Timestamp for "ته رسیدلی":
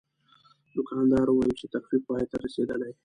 2.31-2.91